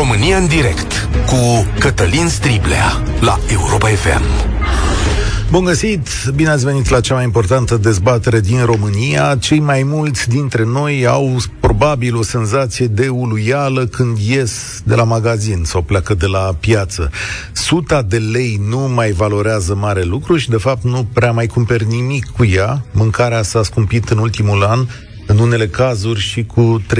[0.00, 4.22] România în direct cu Cătălin Striblea la Europa FM.
[5.50, 6.08] Bun găsit!
[6.34, 9.36] Bine ați venit la cea mai importantă dezbatere din România.
[9.40, 15.04] Cei mai mulți dintre noi au probabil o senzație de uluială când ies de la
[15.04, 17.10] magazin sau pleacă de la piață.
[17.52, 21.86] Suta de lei nu mai valorează mare lucru și de fapt nu prea mai cumperi
[21.86, 22.84] nimic cu ea.
[22.92, 24.86] Mâncarea s-a scumpit în ultimul an
[25.30, 26.94] în unele cazuri și cu 30%.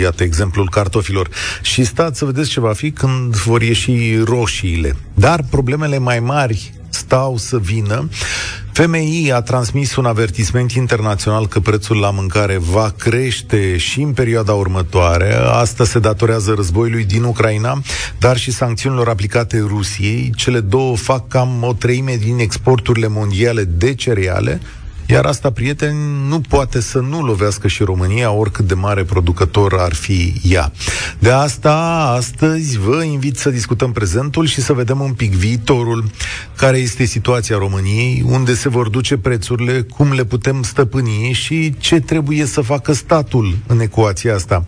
[0.00, 1.28] Iată exemplul cartofilor.
[1.62, 4.96] Și stați să vedeți ce va fi când vor ieși roșiile.
[5.14, 8.08] Dar problemele mai mari stau să vină.
[8.72, 14.52] FMI a transmis un avertisment internațional că prețul la mâncare va crește și în perioada
[14.52, 15.34] următoare.
[15.34, 17.82] Asta se datorează războiului din Ucraina,
[18.18, 20.32] dar și sancțiunilor aplicate Rusiei.
[20.36, 24.60] Cele două fac cam o treime din exporturile mondiale de cereale,
[25.06, 29.94] iar asta, prieteni, nu poate să nu lovească și România, oricât de mare producător ar
[29.94, 30.72] fi ea.
[31.18, 31.74] De asta,
[32.16, 36.10] astăzi, vă invit să discutăm prezentul și să vedem un pic viitorul,
[36.56, 42.00] care este situația României, unde se vor duce prețurile, cum le putem stăpâni și ce
[42.00, 44.64] trebuie să facă statul în ecuația asta.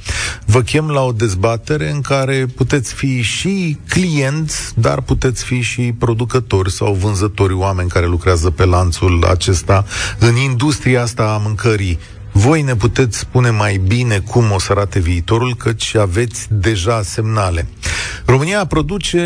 [0.46, 5.94] Vă chem la o dezbatere în care puteți fi și clienți, dar puteți fi și
[5.98, 9.84] producători sau vânzători, oameni care lucrează pe lanțul acesta
[10.28, 11.98] în industria asta a mâncării,
[12.32, 17.66] voi ne puteți spune mai bine cum o să arate viitorul, căci aveți deja semnale.
[18.24, 19.20] România produce,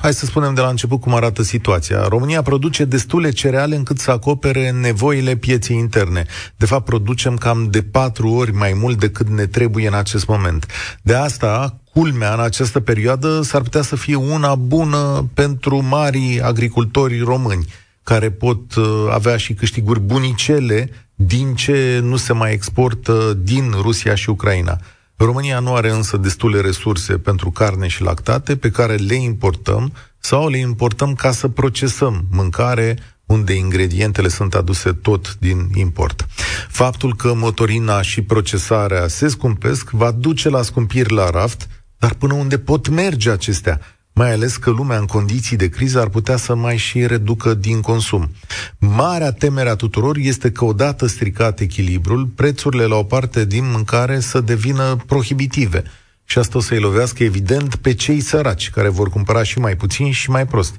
[0.00, 4.10] hai să spunem de la început cum arată situația, România produce destule cereale încât să
[4.10, 6.26] acopere nevoile pieței interne.
[6.56, 10.66] De fapt, producem cam de patru ori mai mult decât ne trebuie în acest moment.
[11.02, 17.20] De asta, culmea în această perioadă s-ar putea să fie una bună pentru marii agricultori
[17.20, 17.66] români
[18.04, 24.14] care pot uh, avea și câștiguri bunicele din ce nu se mai exportă din Rusia
[24.14, 24.78] și Ucraina.
[25.16, 30.48] România nu are însă destule resurse pentru carne și lactate pe care le importăm sau
[30.48, 36.26] le importăm ca să procesăm mâncare unde ingredientele sunt aduse tot din import.
[36.68, 41.68] Faptul că motorina și procesarea se scumpesc va duce la scumpiri la raft,
[41.98, 43.80] dar până unde pot merge acestea?
[44.16, 47.80] Mai ales că lumea în condiții de criză ar putea să mai și reducă din
[47.80, 48.30] consum.
[48.78, 54.20] Marea temere a tuturor este că odată stricat echilibrul, prețurile la o parte din mâncare
[54.20, 55.82] să devină prohibitive.
[56.24, 60.12] Și asta o să-i lovească evident pe cei săraci, care vor cumpăra și mai puțin
[60.12, 60.74] și mai prost.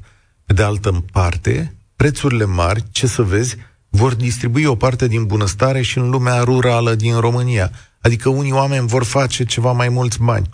[0.45, 3.57] Pe de altă parte, prețurile mari, ce să vezi,
[3.89, 7.71] vor distribui o parte din bunăstare și în lumea rurală din România.
[8.05, 10.49] Adică unii oameni vor face ceva mai mulți bani.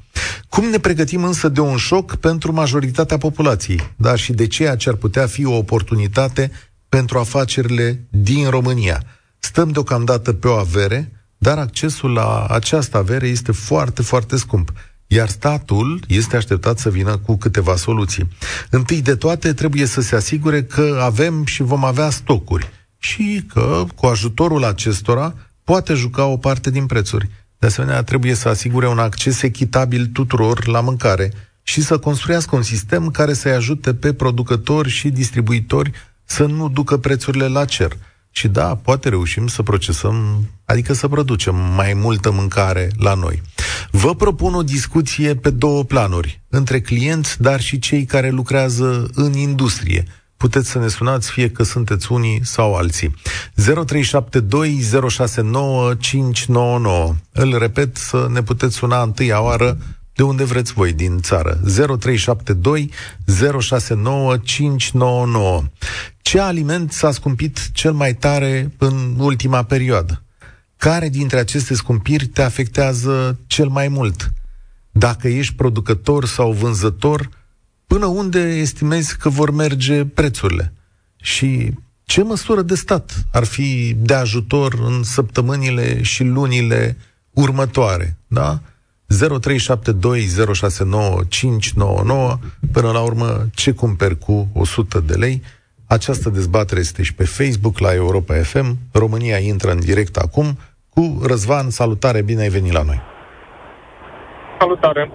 [0.50, 4.90] Cum ne pregătim însă de un șoc pentru majoritatea populației, dar și de ceea ce
[4.90, 6.52] ar putea fi o oportunitate
[6.90, 9.04] pentru afacerile din România?
[9.40, 14.72] Stăm deocamdată pe o avere, dar accesul la această avere este foarte, foarte scump
[15.14, 18.28] iar statul este așteptat să vină cu câteva soluții.
[18.70, 23.84] Întâi de toate, trebuie să se asigure că avem și vom avea stocuri și că,
[23.96, 25.34] cu ajutorul acestora,
[25.64, 27.30] poate juca o parte din prețuri.
[27.62, 31.32] De asemenea, trebuie să asigure un acces echitabil tuturor la mâncare
[31.64, 35.92] și să construiască un sistem care să-i ajute pe producători și distribuitori
[36.24, 37.98] să nu ducă prețurile la cer.
[38.32, 43.42] Și da, poate reușim să procesăm, adică să producem mai multă mâncare la noi.
[43.92, 49.34] Vă propun o discuție pe două planuri, între clienți, dar și cei care lucrează în
[49.34, 50.06] industrie–
[50.42, 53.14] puteți să ne sunați, fie că sunteți unii sau alții.
[53.14, 53.16] 0372069599.
[57.32, 59.78] Îl repet, să ne puteți suna întâia oară
[60.14, 61.60] de unde vreți voi din țară.
[62.00, 62.92] 0372
[63.60, 65.64] 069599.
[66.22, 70.24] Ce aliment s-a scumpit cel mai tare în ultima perioadă?
[70.78, 74.32] Care dintre aceste scumpiri te afectează cel mai mult?
[74.92, 77.30] Dacă ești producător sau vânzător,
[77.92, 80.74] până unde estimezi că vor merge prețurile?
[81.16, 81.72] Și
[82.04, 86.98] ce măsură de stat ar fi de ajutor în săptămânile și lunile
[87.34, 88.18] următoare?
[88.28, 88.60] Da?
[88.60, 88.60] 0372069599
[92.72, 95.42] Până la urmă, ce cumperi cu 100 de lei?
[95.88, 98.78] Această dezbatere este și pe Facebook la Europa FM.
[98.92, 100.58] România intră în direct acum
[100.90, 101.70] cu Răzvan.
[101.70, 103.02] Salutare, bine ai venit la noi!
[104.60, 105.12] Salutare!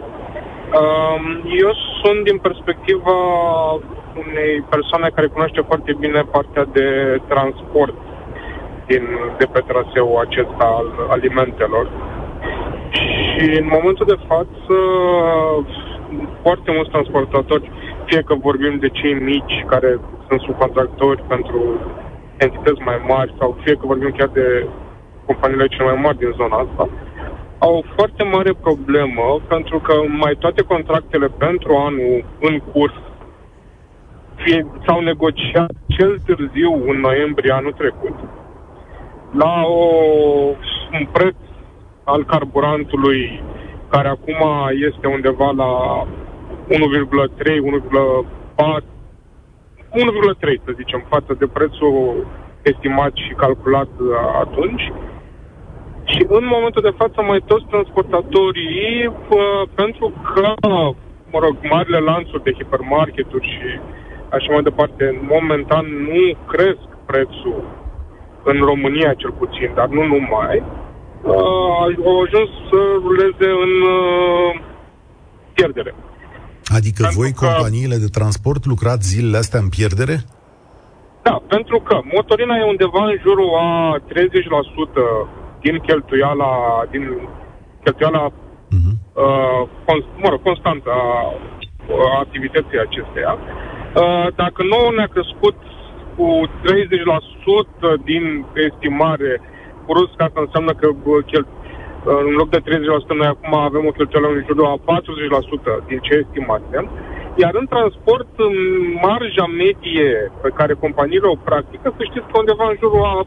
[1.64, 3.16] Eu sunt din perspectiva
[4.24, 7.94] unei persoane care cunoaște foarte bine partea de transport
[8.86, 9.04] din,
[9.38, 11.86] de pe traseul acesta al alimentelor.
[12.90, 14.76] Și în momentul de față,
[16.42, 17.70] foarte mulți transportatori,
[18.04, 21.60] fie că vorbim de cei mici care sunt subcontractori pentru
[22.36, 24.66] entități mai mari sau fie că vorbim chiar de
[25.26, 26.88] companiile cele mai mari din zona asta,
[27.58, 32.94] au o foarte mare problemă pentru că mai toate contractele pentru anul în curs
[34.34, 38.14] fie, s-au negociat cel târziu în noiembrie anul trecut
[39.30, 39.86] la o,
[40.92, 41.34] un preț
[42.04, 43.42] al carburantului
[43.88, 46.02] care acum este undeva la
[46.68, 46.80] 1,3, 1,4,
[49.96, 52.26] 1,3 să zicem, față de prețul
[52.62, 53.88] estimat și calculat
[54.40, 54.92] atunci.
[56.12, 59.12] Și în momentul de față mai toți transportatorii,
[59.80, 60.46] pentru că,
[61.32, 63.68] mă rog, marile lanțuri de hipermarketuri și
[64.36, 65.04] așa mai departe,
[65.34, 66.22] momentan nu
[66.52, 67.58] cresc prețul
[68.50, 70.56] în România cel puțin, dar nu numai,
[71.22, 74.60] uh, au ajuns să ruleze în uh,
[75.54, 75.94] pierdere.
[76.76, 77.46] Adică pentru voi, că...
[77.46, 80.16] companiile de transport, lucrați zilele astea în pierdere?
[81.22, 86.52] Da, pentru că motorina e undeva în jurul a 30% din cheltuiala,
[86.90, 87.28] din
[87.84, 88.94] cheltuiala uh-huh.
[89.24, 91.06] uh, const, mă rog, constantă a,
[92.14, 93.32] a activității acesteia.
[93.38, 95.56] Uh, dacă nouă ne-a crescut
[96.16, 96.26] cu
[97.98, 98.24] 30% din
[98.68, 99.40] estimare,
[99.86, 100.88] plus că asta înseamnă că
[101.30, 101.46] chel,
[102.04, 102.62] în loc de 30%
[103.20, 105.00] noi acum avem o cheltuială în jurul a
[105.82, 106.84] 40% din ce estimasem,
[107.42, 108.32] iar în transport,
[109.06, 113.26] marja medie pe care companiile o practică, să știți că undeva în jurul a,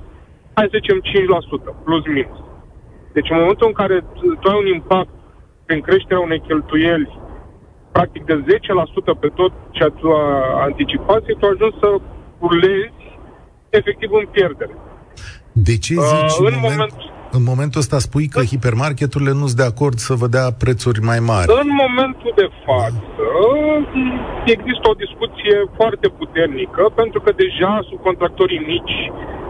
[0.59, 2.39] hai să zicem, 5%, plus minus.
[3.15, 3.95] Deci în momentul în care
[4.39, 5.13] tu ai un impact
[5.65, 7.19] prin creșterea unei cheltuieli
[7.91, 8.35] practic de
[9.15, 10.07] 10% pe tot ce tu
[10.67, 11.89] anticipați, tu ajungi să
[12.47, 13.03] urlezi
[13.69, 14.73] efectiv în pierdere.
[15.51, 16.93] De ce zici uh, în, moment, moment,
[17.37, 21.19] în momentul ăsta spui că hipermarketurile nu sunt de acord să vă dea prețuri mai
[21.31, 21.47] mari?
[21.63, 23.03] În momentul de față
[24.55, 28.97] există o discuție foarte puternică pentru că deja subcontractorii mici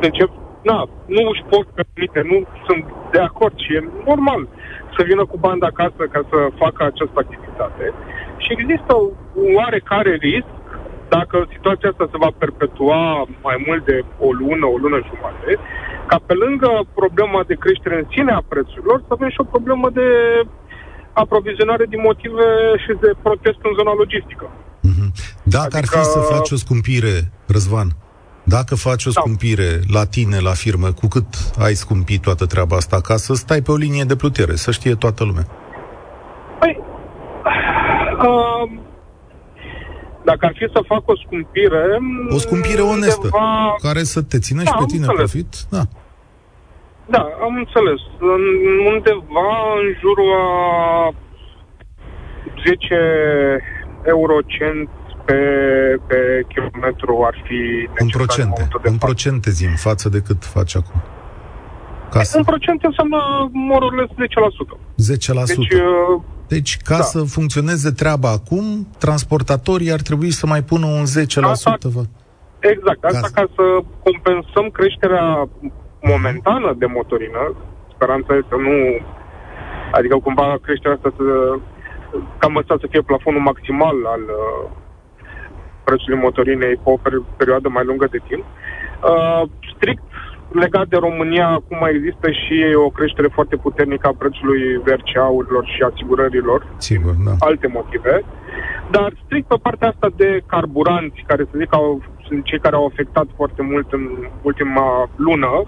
[0.02, 0.32] încep,
[0.70, 0.80] na,
[1.16, 4.42] nu își pot permite, nu sunt de acord și e normal
[4.96, 7.86] să vină cu bani acasă ca să facă această activitate.
[8.44, 8.94] Și există
[9.44, 10.54] un oarecare risc
[11.16, 13.02] dacă situația asta se va perpetua
[13.48, 13.98] mai mult de
[14.28, 15.52] o lună, o lună jumate,
[16.10, 16.70] ca pe lângă
[17.02, 20.08] problema de creștere în sine a prețurilor, să avem și o problemă de
[21.24, 22.48] aprovizionare din motive
[22.84, 24.46] și de protest în zona logistică.
[24.88, 25.10] Mm-hmm.
[25.44, 25.98] Dacă adică...
[25.98, 27.14] ar fi să faci o scumpire,
[27.56, 27.90] Răzvan,
[28.50, 29.20] dacă faci o da.
[29.20, 31.26] scumpire la tine, la firmă, cu cât
[31.60, 34.96] ai scumpit toată treaba asta, ca să stai pe o linie de plutere, să știe
[34.96, 35.46] toată lumea?
[36.60, 36.80] Păi,
[38.28, 38.70] uh,
[40.24, 41.84] dacă ar fi să fac o scumpire...
[42.30, 43.76] O scumpire onestă, undeva...
[43.82, 45.32] care să te țină da, și pe tine înțeles.
[45.32, 45.52] profit?
[45.70, 45.84] Da.
[47.16, 48.02] Da, am înțeles.
[48.92, 49.50] Undeva
[49.82, 51.14] în jurul a
[52.66, 52.96] 10
[54.04, 54.90] eurocent
[55.30, 55.42] pe,
[56.08, 57.60] pe kilometru ar fi
[58.00, 58.02] necesar.
[58.02, 61.02] În procente, în, în procente zim, față de cât faci acum.
[62.12, 62.38] Ca să...
[62.38, 64.14] În procente înseamnă morul 10%.
[64.14, 65.46] 10%.
[65.46, 67.04] Deci, uh, deci, ca da.
[67.04, 71.42] să funcționeze treaba acum, transportatorii ar trebui să mai pună un 10%.
[71.42, 71.78] Asta,
[72.60, 73.04] exact.
[73.04, 73.64] Asta ca, ca să
[74.04, 75.50] compensăm creșterea
[76.02, 77.56] momentană de motorină.
[77.94, 78.76] Speranța este să nu...
[79.92, 81.58] Adică cumva creșterea asta să...
[82.38, 84.70] Cam asta să fie plafonul maximal al uh,
[85.90, 86.98] prețului motorinei pe o
[87.40, 88.44] perioadă mai lungă de timp.
[88.44, 89.44] Uh,
[89.74, 90.04] strict
[90.64, 92.56] legat de România, acum există și
[92.86, 96.60] o creștere foarte puternică a prețului VRCA-urilor și asigurărilor.
[96.78, 97.34] Sigur, da.
[97.40, 98.24] Alte motive.
[98.92, 102.86] Dar strict pe partea asta de carburanți, care să zic au, sunt cei care au
[102.86, 104.04] afectat foarte mult în
[104.42, 105.68] ultima lună, ă,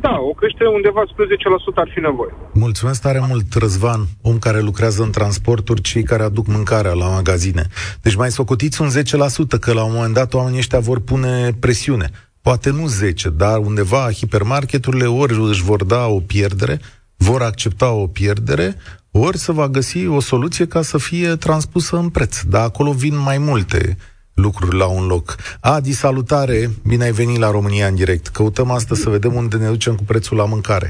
[0.00, 1.28] da, o creștere undeva spre 10%
[1.74, 2.32] ar fi nevoie.
[2.52, 7.66] Mulțumesc tare mult, Răzvan, om care lucrează în transporturi, cei care aduc mâncarea la magazine.
[8.02, 12.10] Deci mai socotiți un 10%, că la un moment dat oamenii ăștia vor pune presiune
[12.42, 16.80] poate nu 10, dar undeva hipermarketurile ori își vor da o pierdere,
[17.16, 18.76] vor accepta o pierdere,
[19.10, 22.40] ori să va găsi o soluție ca să fie transpusă în preț.
[22.42, 23.96] Dar acolo vin mai multe
[24.46, 25.26] lucruri la un loc.
[25.60, 26.58] Adi, salutare!
[26.90, 28.26] Bine ai venit la România în direct.
[28.26, 30.88] Căutăm astăzi să vedem unde ne ducem cu prețul la mâncare.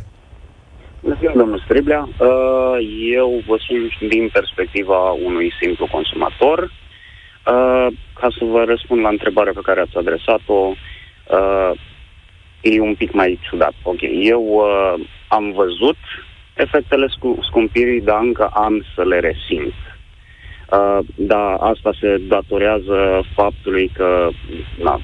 [1.03, 2.03] Bună ziua, domnul Striblea.
[2.09, 2.77] Uh,
[3.21, 6.59] eu vă sunt din perspectiva unui simplu consumator.
[6.63, 7.87] Uh,
[8.21, 10.61] ca să vă răspund la întrebarea pe care ați adresat-o,
[11.37, 11.73] uh,
[12.61, 13.75] e un pic mai ciudat.
[13.83, 14.01] Ok,
[14.35, 15.97] eu uh, am văzut
[16.55, 19.75] efectele scu- scumpirii, dar încă am să le resimt.
[20.73, 24.29] Uh, dar asta se datorează faptului că
[24.83, 25.01] na,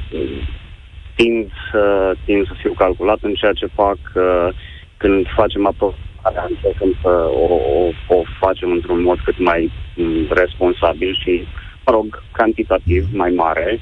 [1.15, 4.49] tind, uh, tind să fiu calculat în ceea ce fac uh,
[4.97, 11.19] când facem aprobarea, încercăm să o, o, o facem într-un mod cât mai um, responsabil
[11.23, 11.47] și,
[11.87, 13.81] mă rog, cantitativ mai mare.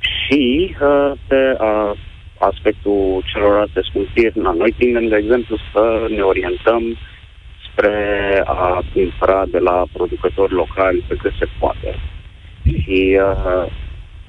[0.00, 1.92] Și uh, pe uh,
[2.38, 6.96] aspectul celorlalte scumpiri, na, noi tindem, de exemplu, să ne orientăm
[7.80, 11.98] spre a intra de la producători locali pe cât se poate.
[12.62, 13.72] Și uh,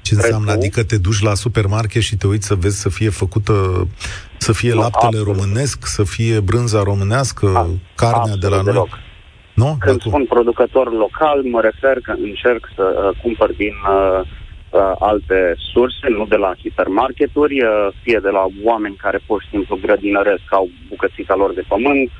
[0.02, 0.44] ce înseamnă?
[0.44, 3.52] Prețul, adică te duci la supermarket și te uiți să vezi să fie făcută,
[4.36, 5.36] să fie nu, laptele absolut.
[5.36, 8.64] românesc, să fie brânza românească, A, carnea de la noi?
[8.64, 8.88] Deloc.
[9.54, 9.64] Nu?
[9.64, 10.08] Când Dacă...
[10.08, 14.20] spun producător local, mă refer că încerc să uh, cumpăr din uh,
[14.70, 19.48] uh, alte surse, nu de la hipermarketuri, uh, fie de la oameni care pur și
[19.48, 22.10] simplu grădinăresc, au bucățica lor de pământ,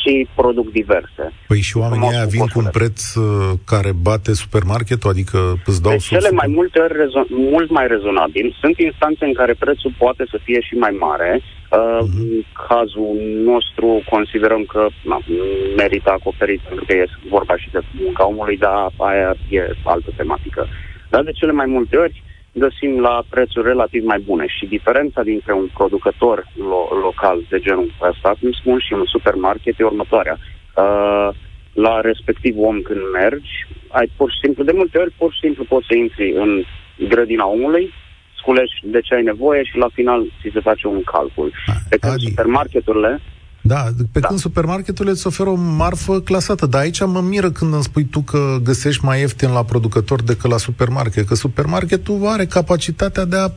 [0.00, 1.24] și produc diverse.
[1.46, 3.24] Păi și oamenii aia vin cu un preț uh,
[3.66, 8.56] care bate supermarketul, adică îți dau de cele mai multe ori rezo- mult mai rezonabil.
[8.60, 11.40] Sunt instanțe în care prețul poate să fie și mai mare.
[11.40, 12.18] Uh, uh-huh.
[12.18, 15.18] În cazul nostru considerăm că na,
[15.76, 20.68] merită acoperit pentru că e vorba și de munca omului, dar aia e altă tematică.
[21.08, 22.22] Dar de cele mai multe ori
[22.52, 27.92] găsim la prețuri relativ mai bune și diferența dintre un producător lo- local de genul
[28.02, 30.38] ăsta, cum spun, și un supermarket e următoarea.
[30.76, 31.28] Uh,
[31.72, 35.64] la respectiv om când mergi, ai pur și simplu, de multe ori pur și simplu
[35.64, 36.62] poți să intri în
[37.08, 37.92] grădina omului,
[38.38, 41.52] sculești de ce ai nevoie și la final ți se face un calcul.
[41.88, 43.20] Pe când supermarketurile
[43.62, 44.26] da, pe da.
[44.26, 46.66] când supermarketurile îți oferă o marfă clasată.
[46.66, 50.50] Dar aici mă miră când îmi spui tu că găsești mai ieftin la producător decât
[50.50, 51.26] la supermarket.
[51.26, 53.50] Că supermarketul are capacitatea de a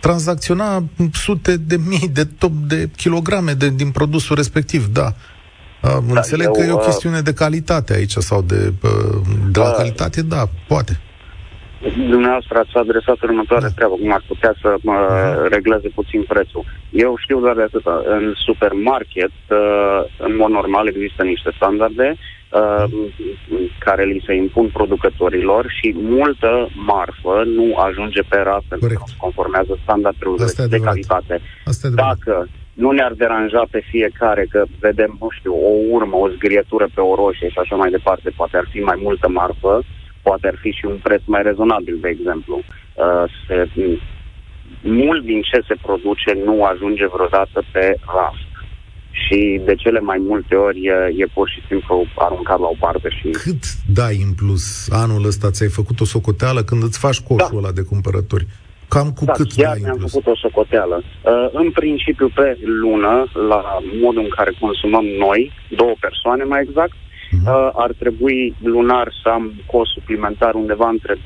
[0.00, 5.14] tranzacționa sute de mii de top de kilograme de, din produsul respectiv, da.
[5.82, 9.58] da înțeleg eu, că e o uh, chestiune de calitate aici sau de, uh, de
[9.58, 11.00] la uh, calitate, da, poate
[12.14, 14.98] dumneavoastră ați adresat următoarea treabă, cum ar putea să mă
[15.50, 16.64] regleze puțin prețul.
[16.90, 18.02] Eu știu doar de atâta.
[18.06, 22.84] În supermarket, uh, în mod normal, există niște standarde uh,
[23.78, 29.06] care li se impun producătorilor și multă marfă nu ajunge pe raft pentru că nu
[29.06, 31.40] se conformează standardelor de, de calitate.
[31.94, 37.00] Dacă nu ne-ar deranja pe fiecare că vedem, nu știu, o urmă, o zgrietură pe
[37.00, 39.82] o roșie și așa mai departe, poate ar fi mai multă marfă,
[40.28, 42.56] poate ar fi și un preț mai rezonabil, de exemplu.
[42.58, 43.56] Uh, se,
[45.00, 47.84] mult din ce se produce nu ajunge vreodată pe
[48.16, 48.50] raft.
[49.22, 53.08] Și de cele mai multe ori e, e pur și simplu aruncat la o parte
[53.08, 53.28] și...
[53.30, 53.62] Cât
[54.00, 54.64] dai în plus
[55.04, 55.50] anul ăsta?
[55.50, 57.58] Ți-ai făcut o socoteală când îți faci coșul da.
[57.60, 58.46] ăla de cumpărături?
[58.88, 60.96] Cam cu da, cât chiar dai mi-am făcut o socoteală.
[61.02, 63.14] Uh, în principiu pe lună,
[63.48, 63.62] la
[64.02, 66.96] modul în care consumăm noi, două persoane mai exact,
[67.28, 67.46] uh-huh.
[67.46, 71.18] uh, ar trebui lunar să am cost suplimentar undeva între 250-300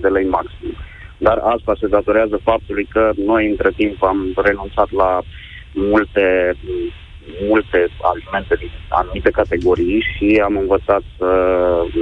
[0.00, 0.72] de lei maxim.
[1.18, 5.20] Dar asta se datorează faptului că noi între timp am renunțat la
[5.74, 6.56] multe
[7.48, 11.30] multe alimente din anumite categorii și am învățat să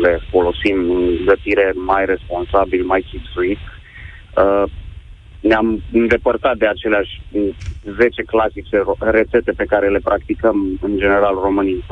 [0.02, 3.58] le folosim în gătire mai responsabil, mai chipsuit.
[5.42, 7.22] Uh, ne-am îndepărtat de aceleași
[7.98, 11.84] 10 clasice rețete pe care le practicăm în general românii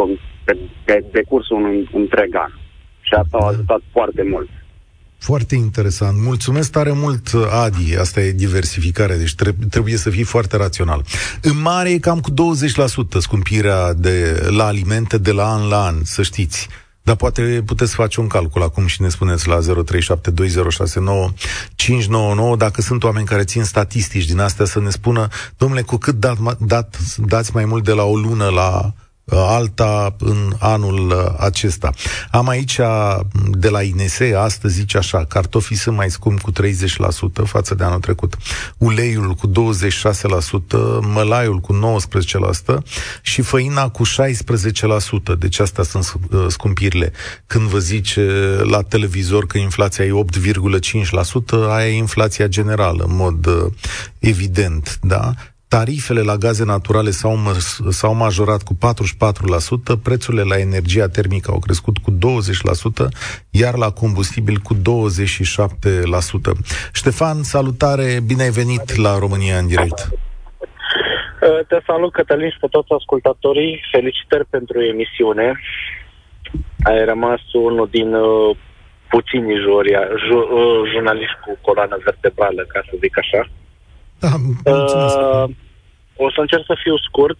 [0.44, 2.52] pe, pe decursul unui întreg an.
[3.00, 4.48] Și asta a ajutat foarte mult.
[5.18, 6.16] Foarte interesant.
[6.22, 7.96] Mulțumesc tare mult, Adi.
[7.98, 9.34] Asta e diversificare, deci
[9.70, 11.02] trebuie să fii foarte rațional.
[11.42, 12.34] În mare e cam cu 20%
[13.18, 16.68] scumpirea de, la alimente de la an la an, să știți.
[17.08, 19.64] Dar poate puteți face un calcul acum și ne spuneți la 0372069599
[22.56, 26.58] dacă sunt oameni care țin statistici din astea să ne spună, domnule, cu cât dat,
[26.58, 28.92] dat, dați mai mult de la o lună la
[29.30, 31.90] alta în anul uh, acesta.
[32.30, 32.80] Am aici
[33.50, 38.00] de la INSE, astăzi zice așa, cartofii sunt mai scumpi cu 30% față de anul
[38.00, 38.36] trecut,
[38.78, 39.50] uleiul cu 26%,
[41.00, 42.00] mălaiul cu
[42.70, 42.76] 19%
[43.22, 45.38] și făina cu 16%.
[45.38, 47.12] Deci astea sunt uh, scumpirile.
[47.46, 48.22] Când vă zice
[48.62, 53.66] la televizor că inflația e 8,5%, aia e inflația generală, în mod uh,
[54.18, 55.32] evident, da?
[55.68, 57.36] Tarifele la gaze naturale s-au,
[57.90, 58.78] s-au majorat cu 44%,
[60.02, 62.16] prețurile la energia termică au crescut cu 20%,
[63.50, 64.78] iar la combustibil cu 27%.
[66.92, 70.08] Ștefan, salutare, bine ai venit la România în direct.
[71.40, 73.84] Uh, te salut, Cătălin, și pe toți ascultătorii.
[73.92, 75.60] Felicitări pentru emisiune.
[76.82, 78.56] Ai rămas unul din uh,
[79.08, 83.48] puțini juria, ju, uh, jurnaliști cu coloană vertebrală, ca să zic așa.
[84.20, 84.28] Da,
[84.64, 85.44] Uh,
[86.16, 87.36] o să încerc să fiu scurt.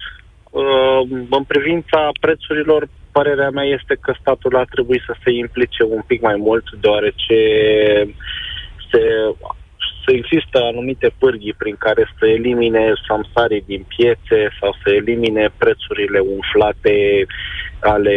[0.50, 6.02] Uh, în privința prețurilor, părerea mea este că statul ar trebui să se implice un
[6.06, 7.38] pic mai mult, deoarece
[8.90, 9.00] se,
[10.04, 16.18] să există anumite pârghii prin care să elimine samsarii din piețe sau să elimine prețurile
[16.18, 17.26] umflate
[17.80, 18.16] ale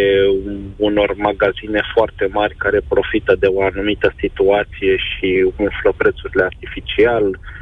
[0.78, 7.26] unor magazine foarte mari care profită de o anumită situație și umflă prețurile artificial.
[7.28, 7.60] Uh,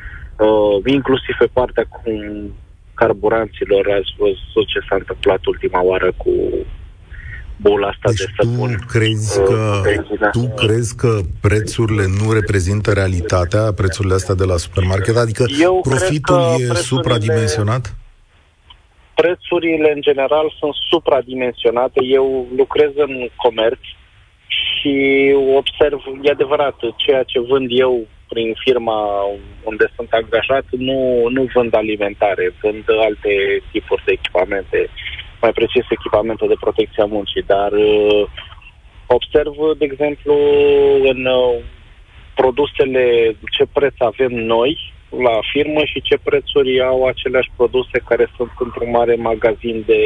[0.85, 2.01] inclusiv pe partea cu
[2.93, 3.87] carburanților.
[3.87, 6.31] Ați văzut ce s-a întâmplat ultima oară cu
[7.61, 8.69] bula asta deci de săpun.
[8.79, 9.81] tu crezi, că,
[10.31, 15.15] tu crezi că prețurile nu reprezintă realitatea, prețurile astea de la supermarket?
[15.15, 17.95] Adică Eu profitul e supradimensionat?
[19.15, 21.99] Prețurile, în general, sunt supradimensionate.
[22.03, 23.79] Eu lucrez în comerț
[24.47, 24.95] și
[25.55, 28.99] observ, e adevărat, ceea ce vând eu prin firma
[29.63, 33.31] unde sunt angajat, nu, nu vând alimentare, vând alte
[33.71, 34.89] tipuri de echipamente
[35.41, 38.23] mai precis echipamente de protecție a muncii, dar uh,
[39.07, 40.35] observ, de exemplu,
[41.11, 41.55] în uh,
[42.35, 44.93] produsele ce preț avem noi
[45.27, 50.01] la firmă și ce prețuri au aceleași produse care sunt într-un mare magazin de,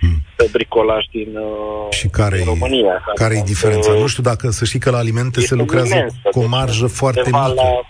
[0.00, 0.11] hmm.
[0.42, 3.04] De bricolaj din, uh, și care din România.
[3.14, 3.92] Care e diferența?
[3.92, 6.94] Nu știu dacă să știi că la alimente se lucrează imensă, cu o marjă deci
[6.94, 7.52] foarte mică.
[7.56, 7.80] La,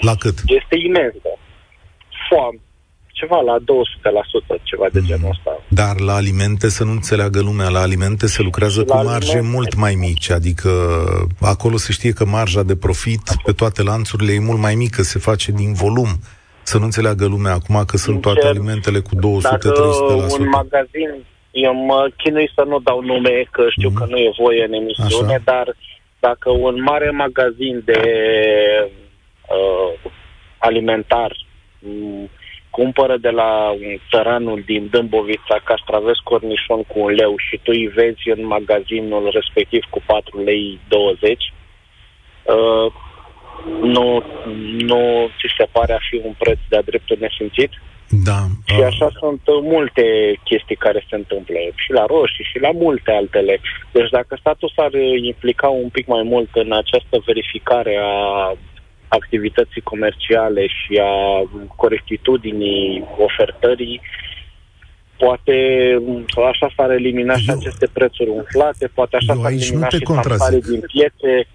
[0.00, 0.38] la cât?
[0.46, 1.28] Este imensă.
[2.28, 2.64] Foarte
[3.14, 3.56] ceva la
[4.58, 5.62] 200%, ceva de genul ăsta.
[5.68, 9.56] Dar la alimente, să nu înțeleagă lumea, la alimente se lucrează la cu marje alimente.
[9.56, 10.70] mult mai mici, adică
[11.40, 15.18] acolo se știe că marja de profit pe toate lanțurile e mult mai mică, se
[15.18, 16.08] face din volum.
[16.62, 19.20] Să nu înțeleagă lumea acum că sunt toate alimentele cu 200-300%.
[20.38, 21.24] un magazin,
[21.54, 23.98] eu mă chinui să nu dau nume, că știu mm-hmm.
[23.98, 25.42] că nu e voie în emisiune, Așa.
[25.44, 25.76] dar
[26.20, 28.00] dacă un mare magazin de
[29.48, 30.10] uh,
[30.58, 31.30] alimentar
[31.78, 32.28] uh,
[32.70, 37.86] cumpără de la un țăranul din Dâmbovița castraveți cornișon cu un leu și tu îi
[37.86, 41.52] vezi în magazinul respectiv cu 4 lei 20,
[42.42, 42.92] uh,
[43.82, 44.22] nu,
[44.90, 47.70] nu ți se pare a fi un preț de-a dreptul nesimțit?
[48.08, 48.46] Da.
[48.64, 49.16] Și așa uh.
[49.18, 50.04] sunt multe
[50.44, 53.60] chestii care se întâmplă, și la roșii, și la multe altele.
[53.92, 54.92] Deci dacă statul s-ar
[55.32, 58.56] implica un pic mai mult în această verificare a
[59.08, 61.14] activității comerciale și a
[61.76, 64.00] corectitudinii ofertării,
[65.16, 65.56] poate
[66.52, 70.66] așa s-ar elimina și aceste prețuri umflate, poate așa s-ar elimina și contrazic.
[70.66, 71.48] din piețe.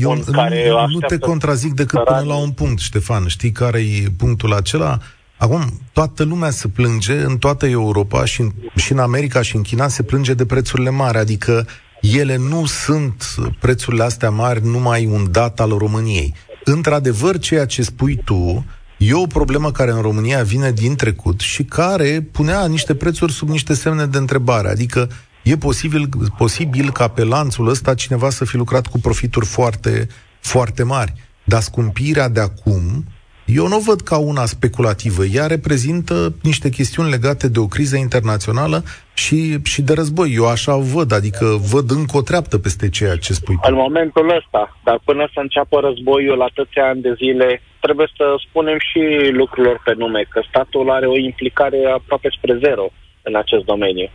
[0.00, 3.26] Eu nu, care nu, nu te contrazic decât până la un punct, Ștefan.
[3.26, 4.98] Știi care e punctul acela?
[5.38, 9.62] Acum, toată lumea se plânge în toată Europa și în, și în America și în
[9.62, 11.66] China se plânge de prețurile mari, adică
[12.00, 18.20] ele nu sunt prețurile astea mari numai un dat al României într-adevăr, ceea ce spui
[18.24, 18.64] tu
[18.98, 23.48] e o problemă care în România vine din trecut și care punea niște prețuri sub
[23.48, 24.68] niște semne de întrebare.
[24.68, 25.08] Adică
[25.42, 30.08] e posibil, posibil ca pe lanțul ăsta cineva să fi lucrat cu profituri foarte,
[30.40, 31.12] foarte mari.
[31.44, 33.04] Dar scumpirea de acum
[33.46, 35.22] eu nu o văd ca una speculativă.
[35.24, 38.82] Ea reprezintă niște chestiuni legate de o criză internațională
[39.14, 40.32] și, și de război.
[40.34, 43.58] Eu așa o văd, adică văd încă o treaptă peste ceea ce spui.
[43.62, 48.78] În momentul ăsta, dar până să înceapă războiul atâția ani de zile, trebuie să spunem
[48.88, 52.86] și lucrurilor pe nume, că statul are o implicare aproape spre zero
[53.22, 54.08] în acest domeniu.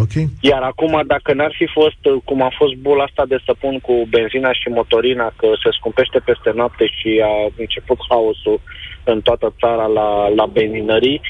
[0.00, 0.26] Okay.
[0.40, 4.52] Iar acum, dacă n-ar fi fost, cum a fost bula asta de săpun cu benzina
[4.52, 8.60] și motorina, că se scumpește peste noapte și a început haosul
[9.04, 11.20] în toată țara la, la benzinării,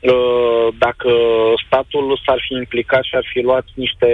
[0.00, 1.10] uh, dacă
[1.66, 4.12] statul s-ar fi implicat și ar fi luat niște,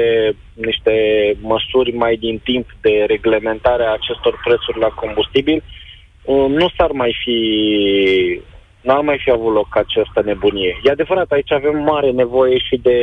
[0.54, 0.94] niște
[1.40, 5.62] măsuri mai din timp de reglementare a acestor prețuri la combustibil,
[6.24, 7.38] uh, nu s-ar mai fi
[8.80, 10.80] n-ar mai fi avut loc această nebunie.
[10.82, 12.98] E adevărat, aici avem mare nevoie și de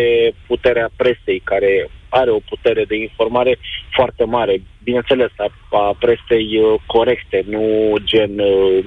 [0.48, 3.58] puterea presei, care are o putere de informare
[3.92, 4.62] foarte mare.
[4.84, 8.84] Bineînțeles, a, a presei uh, corecte, nu gen uh,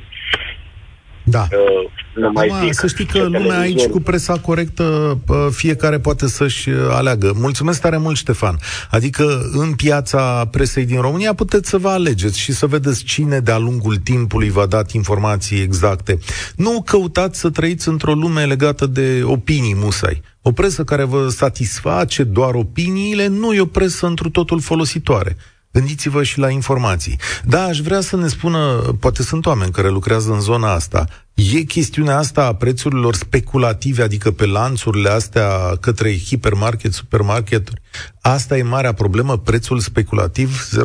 [1.31, 1.49] da.
[1.51, 1.91] Uh,
[2.35, 5.19] mai Acum, zic, să știi că lumea aici cu presa corectă
[5.51, 7.33] fiecare poate să-și uh, aleagă.
[7.37, 8.59] Mulțumesc tare mult, Ștefan.
[8.91, 13.59] Adică în piața presei din România puteți să vă alegeți și să vedeți cine de-a
[13.59, 16.19] lungul timpului v-a dat informații exacte.
[16.57, 20.23] Nu căutați să trăiți într-o lume legată de opinii musai.
[20.43, 25.37] O presă care vă satisface doar opiniile nu e o presă întru totul folositoare.
[25.73, 27.19] Gândiți-vă și la informații.
[27.45, 31.61] Da, aș vrea să ne spună, poate sunt oameni care lucrează în zona asta, e
[31.61, 37.81] chestiunea asta a prețurilor speculative, adică pe lanțurile astea către hipermarket, supermarketuri.
[38.21, 40.79] Asta e marea problemă, prețul speculativ 0372069599.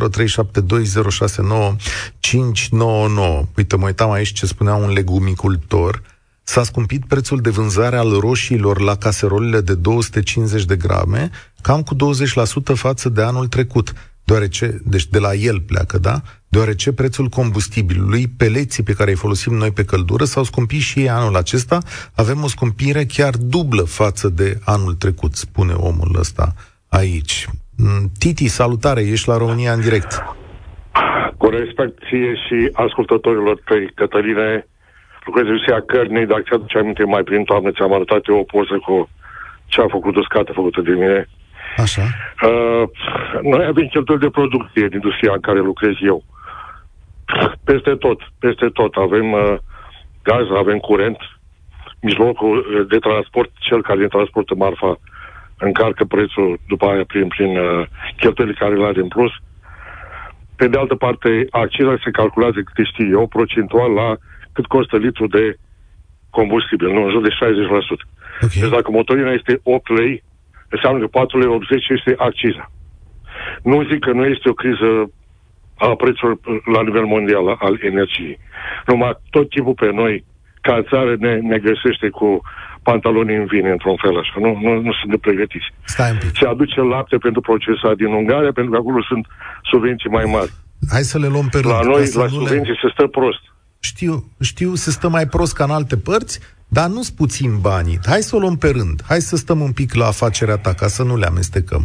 [3.55, 6.01] Uite, mă uitam aici ce spunea un legumicultor.
[6.43, 11.29] S-a scumpit prețul de vânzare al roșiilor la caserolele de 250 de grame,
[11.61, 11.97] cam cu 20%
[12.73, 13.93] față de anul trecut
[14.25, 16.15] deoarece, deci de la el pleacă, da?
[16.47, 21.09] Deoarece prețul combustibilului, peleții pe care îi folosim noi pe căldură, s-au scumpit și ei
[21.09, 21.77] anul acesta.
[22.15, 26.53] Avem o scumpire chiar dublă față de anul trecut, spune omul ăsta
[26.89, 27.47] aici.
[27.77, 30.11] Mm, Titi, salutare, ești la România în direct.
[31.38, 34.67] Cu respect ție și ascultătorilor tăi, Cătăline,
[35.25, 38.77] lucrez în industria cărnii, dacă ți-aduce aminte mai prin toamnă, ți-am arătat eu o poză
[38.85, 39.09] cu
[39.65, 41.29] ce a făcut uscată făcută de mine.
[41.77, 42.01] Așa.
[42.01, 42.83] Uh,
[43.41, 46.23] noi avem cheltuieli de producție în industria în care lucrez eu.
[47.63, 48.95] Peste tot, peste tot.
[48.95, 49.55] Avem uh,
[50.23, 51.17] gaz, avem curent,
[52.01, 54.99] mijlocul uh, de transport, cel care ne transportă marfa
[55.57, 59.31] încarcă prețul după aia prin, prin uh, cheltuielile care le are în plus.
[60.55, 64.17] Pe de altă parte, acciza se calculează, câte știu eu, procentual la
[64.53, 65.57] cât costă litru de
[66.29, 67.33] combustibil, nu, în jur de 60%.
[68.41, 68.61] Okay.
[68.61, 70.23] Deci dacă motorina este 8 lei,
[70.69, 72.71] înseamnă că 4 lei 80 este acciza.
[73.63, 74.89] Nu zic că nu este o criză
[75.78, 76.39] a prețurilor
[76.75, 78.39] la nivel mondial al energiei.
[78.86, 80.25] Numai tot timpul pe noi,
[80.62, 82.41] ca țară, ne, ne găsește cu
[82.89, 84.36] pantaloni în vine, într-un fel așa.
[84.45, 85.67] Nu, nu, nu sunt de pregătiți.
[85.84, 86.32] Stai un pic.
[86.41, 89.25] Se aduce lapte pentru procesat din Ungaria, pentru că acolo sunt
[89.71, 90.51] subvenții mai mari.
[90.93, 91.73] Hai să le luăm pe rând.
[91.73, 92.82] La noi, la subvenții, le...
[92.82, 93.43] se stă prost.
[93.80, 94.13] Știu,
[94.51, 96.39] știu, se stă mai prost ca în alte părți,
[96.77, 97.99] dar nu-s puțin banii.
[98.11, 98.97] Hai să o luăm pe rând.
[99.07, 101.83] Hai să stăm un pic la afacerea ta, ca să nu le amestecăm.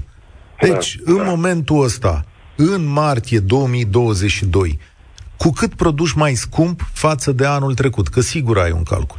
[0.60, 1.30] Deci, da, în da.
[1.32, 2.24] momentul ăsta,
[2.56, 4.78] în martie 2022,
[5.36, 8.06] cu cât produci mai scump față de anul trecut?
[8.08, 9.18] Că sigur ai un calcul.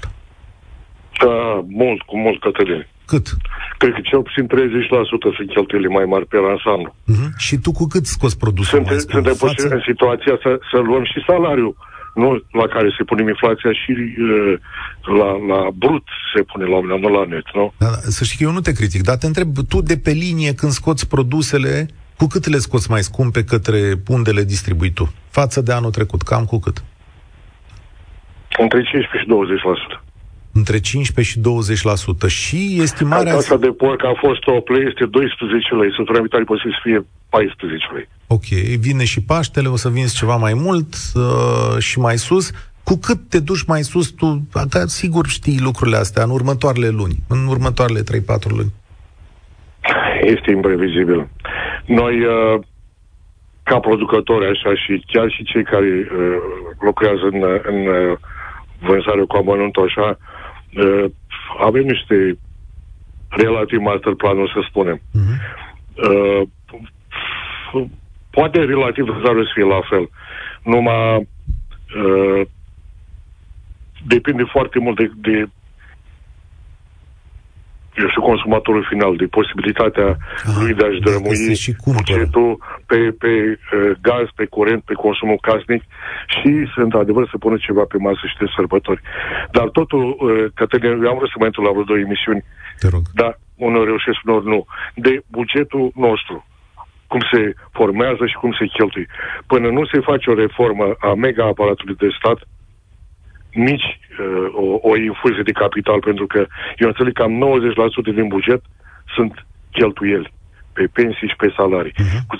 [1.24, 2.88] Da, mult, cu mult, Cătălin.
[3.06, 3.26] Cât?
[3.78, 4.50] Cred că cel puțin 30%
[5.36, 6.96] sunt cheltuielile mai mari pe ansamblu.
[7.12, 7.30] Uh-huh.
[7.38, 9.26] Și tu cu cât scoți produsul Sunt, mai scump?
[9.26, 9.76] Suntem față...
[9.76, 11.76] în situația să, să luăm și salariul
[12.14, 14.54] nu la care se pune inflația și uh,
[15.06, 16.04] la, la brut
[16.36, 17.74] se pune la nu la net, nu?
[17.78, 20.12] Da, da, să știi că eu nu te critic, dar te întreb, tu de pe
[20.12, 21.86] linie când scoți produsele,
[22.18, 25.14] cu cât le scoți mai scumpe către undele distribui tu?
[25.30, 26.84] Față de anul trecut, cam cu cât?
[28.58, 29.28] Între 15 și
[29.98, 30.02] 20%.
[30.54, 31.40] Între 15 și
[32.26, 32.28] 20%.
[32.28, 33.34] Și estimarea...
[33.34, 35.92] Casa de porc a fost o lei, este 12 lei.
[35.94, 38.08] Sunt viitoare posibil să fie 14 lei.
[38.28, 38.46] Ok,
[38.80, 42.52] vine și Paștele, o să vinzi ceva mai mult uh, și mai sus.
[42.84, 47.16] Cu cât te duci mai sus, tu da, sigur știi lucrurile astea în următoarele luni,
[47.28, 48.04] în următoarele 3-4
[48.50, 48.74] luni.
[50.22, 51.28] Este imprevizibil.
[51.86, 52.60] Noi, uh,
[53.64, 56.38] ca producători, așa, și chiar și cei care uh,
[56.80, 58.18] lucrează în, în uh,
[58.80, 60.18] vânzare cu amănuntul, așa,
[60.76, 61.06] uh,
[61.60, 62.38] avem niște
[63.30, 64.98] relativ master planuri, să spunem.
[64.98, 65.38] Uh-huh.
[66.10, 66.48] Uh,
[68.30, 70.10] poate relativ rare să fie la fel.
[70.64, 72.42] Numai uh,
[74.08, 75.48] depinde foarte mult de, de
[77.96, 81.38] eu știu, consumatorul final, de posibilitatea ah, lui de a-și dărămui
[81.98, 85.84] bugetul pe, pe uh, gaz, pe curent, pe consumul casnic
[86.36, 89.02] și, într-adevăr, să pună ceva pe masă și de sărbători.
[89.52, 92.44] Dar totul, uh, Cătălin, eu am vrut să mai intru la vreo două emisiuni,
[92.80, 93.04] Te rog.
[93.14, 96.46] dar unor reușesc, unor nu, de bugetul nostru
[97.12, 99.08] cum se formează și cum se cheltuie.
[99.52, 102.40] Până nu se face o reformă a mega aparatului de stat,
[103.54, 106.46] nici uh, o, o infuzie de capital, pentru că
[106.78, 107.62] eu înțeleg că cam
[108.12, 108.62] 90% din buget
[109.16, 110.32] sunt cheltuieli
[110.74, 111.94] pe pensii și pe salarii.
[111.94, 112.22] Uh-huh.
[112.28, 112.40] Cu 10%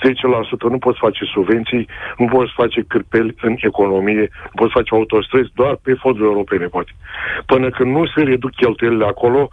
[0.70, 5.74] nu poți face subvenții, nu poți face cârpeli în economie, nu poți face autostrăzi doar
[5.82, 6.92] pe fonduri europene, poate.
[7.46, 9.48] Până când nu se reduc cheltuielile acolo,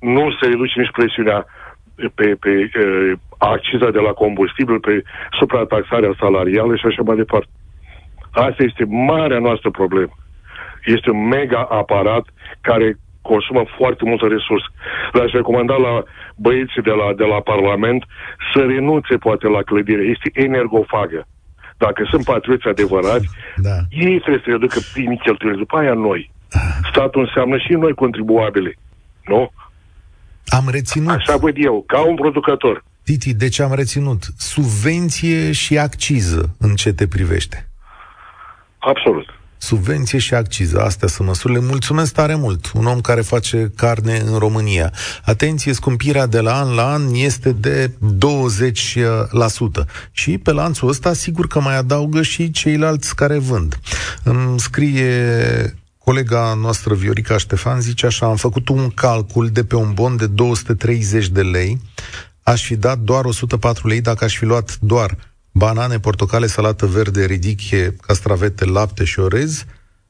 [0.00, 1.46] nu se reduce nici presiunea
[2.14, 5.02] pe, pe uh, acciza de la combustibil, pe
[5.38, 7.48] suprataxarea salarială și așa mai departe.
[8.32, 10.12] Asta este marea noastră problemă.
[10.84, 12.24] Este un mega aparat
[12.60, 14.68] care consumă foarte multă resursă.
[15.12, 16.02] Le-aș recomanda la
[16.36, 18.04] băieții de la, de la Parlament
[18.52, 20.02] să renunțe poate la clădire.
[20.14, 21.26] Este energofagă.
[21.76, 23.76] Dacă sunt patrioți adevărați, da.
[23.90, 25.58] ei trebuie să reducă primii cheltuieli.
[25.58, 26.30] După aia noi.
[26.90, 28.78] Statul înseamnă și noi contribuabili.
[29.24, 29.52] Nu?
[30.46, 31.10] Am reținut.
[31.10, 32.84] Așa văd eu, ca un producător.
[33.04, 37.68] Titi, deci am reținut subvenție și acciză în ce te privește.
[38.78, 39.37] Absolut.
[39.58, 41.58] Subvenție și acciză, astea sunt măsurile.
[41.58, 44.92] Mulțumesc tare mult, un om care face carne în România.
[45.24, 47.92] Atenție, scumpirea de la an la an este de 20%.
[50.12, 53.78] Și pe lanțul ăsta, sigur că mai adaugă și ceilalți care vând.
[54.22, 59.94] Îmi scrie Colega noastră, Viorica Ștefan, zice așa, am făcut un calcul de pe un
[59.94, 61.80] bon de 230 de lei,
[62.42, 65.16] aș fi dat doar 104 lei dacă aș fi luat doar
[65.58, 69.64] banane, portocale, salată verde, ridichie, castravete, lapte și orez,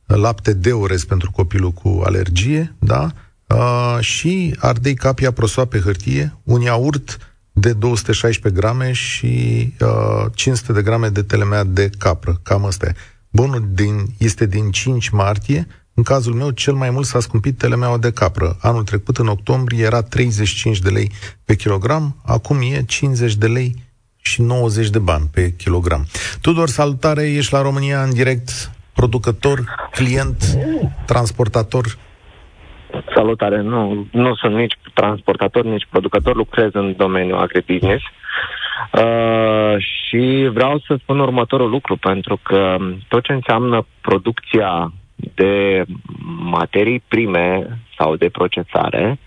[0.06, 3.10] lapte de orez pentru copilul cu alergie, da?
[3.46, 7.18] Uh, și ardei capia prosoape pe hârtie, un iaurt
[7.52, 9.26] de 216 grame și
[9.80, 12.40] uh, 500 de grame de telemea de capră.
[12.42, 12.94] Cam asta e.
[13.30, 17.98] Bonul din, este din 5 martie, în cazul meu, cel mai mult s-a scumpit telemeaua
[17.98, 18.56] de capră.
[18.60, 21.12] Anul trecut, în octombrie, era 35 de lei
[21.44, 23.87] pe kilogram, acum e 50 de lei
[24.28, 26.06] și 90 de bani pe kilogram.
[26.42, 28.48] Tudor, salutare, ești la România în direct.
[28.94, 29.58] producător,
[29.90, 30.36] client,
[31.06, 31.84] transportator?
[33.14, 38.02] Salutare, nu, nu sunt nici transportator, nici producător, lucrez în domeniul agribusiness.
[38.92, 42.76] Uh, și vreau să spun următorul lucru, pentru că
[43.08, 44.92] tot ce înseamnă producția
[45.34, 45.84] de
[46.50, 49.18] materii prime sau de procesare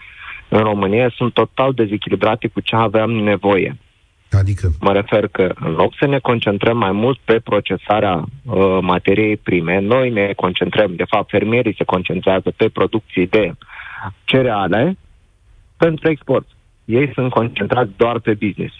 [0.53, 3.77] în România sunt total dezechilibrate cu ce aveam nevoie.
[4.31, 4.71] Adică?
[4.79, 9.79] Mă refer că în loc să ne concentrăm mai mult pe procesarea uh, materiei prime,
[9.79, 13.53] noi ne concentrăm, de fapt fermierii se concentrează pe producții de
[14.23, 14.97] cereale
[15.77, 16.47] pentru export.
[16.85, 18.75] Ei sunt concentrați doar pe business.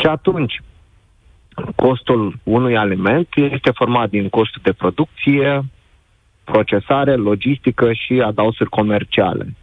[0.00, 0.60] Și atunci,
[1.74, 5.64] costul unui aliment este format din costul de producție,
[6.44, 9.54] procesare, logistică și adausuri comerciale.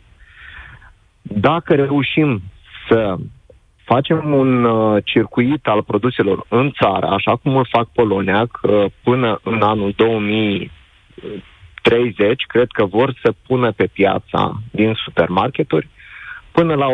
[1.21, 2.41] Dacă reușim
[2.89, 3.17] să
[3.85, 9.39] facem un uh, circuit al produselor în țară, așa cum îl fac Polonia, că până
[9.43, 15.87] în anul 2030, cred că vor să pună pe piața din supermarketuri
[16.51, 16.87] până la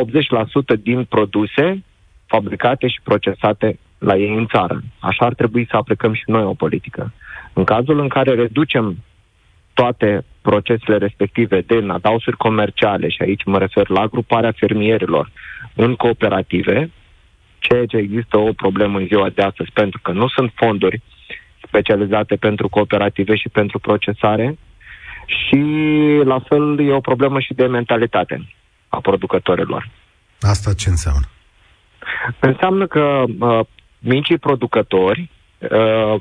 [0.75, 1.83] 80% din produse
[2.25, 4.81] fabricate și procesate la ei în țară.
[4.99, 7.13] Așa ar trebui să aplicăm și noi o politică.
[7.53, 8.97] În cazul în care reducem
[9.73, 15.31] toate procesele respective de nadausuri comerciale, și aici mă refer la gruparea fermierilor
[15.75, 16.91] în cooperative,
[17.59, 21.01] ceea ce există o problemă în ziua de astăzi, pentru că nu sunt fonduri
[21.67, 24.57] specializate pentru cooperative și pentru procesare
[25.25, 25.61] și
[26.23, 28.47] la fel e o problemă și de mentalitate
[28.87, 29.89] a producătorilor.
[30.39, 31.25] Asta ce înseamnă?
[32.39, 33.59] Înseamnă că uh,
[33.99, 35.29] micii producători
[35.59, 36.15] uh,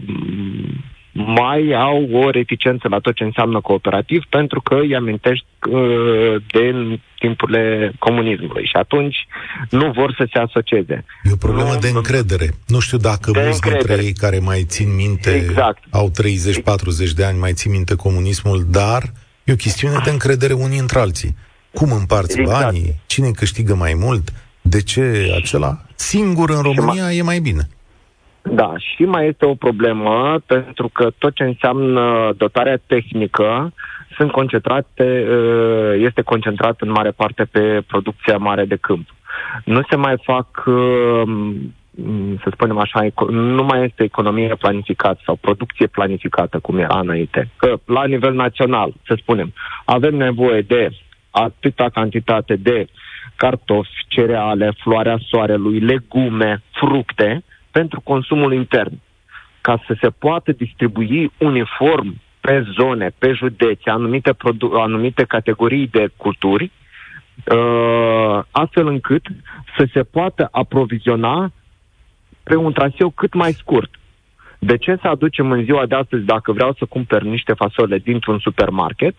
[1.12, 6.75] mai au o reticență la tot ce înseamnă cooperativ pentru că îi amintești uh, de
[7.18, 9.16] timpurile comunismului și atunci
[9.70, 11.05] nu vor să se asocieze.
[11.23, 12.51] E o problemă nu, de încredere.
[12.66, 13.87] Nu știu dacă mulți încredere.
[13.87, 15.83] dintre ei care mai țin minte, exact.
[15.90, 19.03] au 30-40 de ani, mai țin minte comunismul, dar
[19.44, 21.37] e o chestiune de încredere unii între alții.
[21.75, 22.62] Cum împarți exact.
[22.62, 23.01] banii?
[23.07, 24.33] Cine câștigă mai mult?
[24.61, 25.85] De ce acela?
[25.94, 27.68] Singur în România e mai bine.
[28.42, 33.72] Da, și mai este o problemă, pentru că tot ce înseamnă dotarea tehnică
[34.16, 39.09] sunt concentrate, uh, este concentrat în mare parte pe producția mare de câmp.
[39.64, 41.22] Nu se mai fac, uh,
[42.42, 47.48] să spunem așa, nu mai este economie planificată sau producție planificată, cum era înainte.
[47.57, 49.53] Că la nivel național, să spunem,
[49.85, 50.90] avem nevoie de
[51.31, 52.87] atâta cantitate de
[53.37, 59.00] cartofi, cereale, floarea soarelui, legume, fructe, pentru consumul intern,
[59.61, 66.09] ca să se poată distribui uniform pe zone, pe județe, anumite, produ- anumite categorii de
[66.16, 66.70] culturi,
[67.44, 69.26] uh, astfel încât
[69.76, 71.52] să se poată aproviziona
[72.42, 73.90] pe un traseu cât mai scurt.
[74.59, 78.38] De ce să aducem în ziua de astăzi dacă vreau să cumpăr niște fasole dintr-un
[78.38, 79.14] supermarket,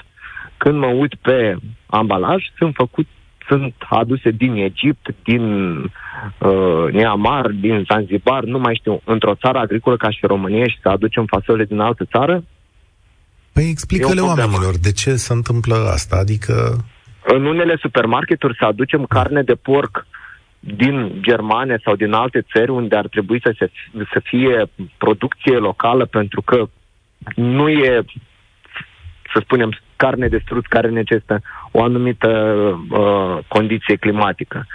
[0.57, 3.07] când mă uit pe ambalaj, sunt făcut
[3.51, 5.43] sunt aduse din Egipt, din
[5.77, 10.89] uh, Neamar, din Zanzibar, nu mai știu, într-o țară agricolă ca și România și să
[10.89, 12.43] aducem fasole din altă țară?
[13.53, 16.85] Păi explică-le oamenilor de ce se întâmplă asta, adică...
[17.23, 20.07] În unele supermarketuri să aducem carne de porc
[20.59, 23.71] din Germania sau din alte țări unde ar trebui să, se,
[24.13, 26.69] să fie producție locală pentru că
[27.35, 28.05] nu e,
[29.33, 29.69] să spunem,
[30.03, 32.29] carne de struț care necesită o anumită
[32.89, 34.65] uh, condiție climatică.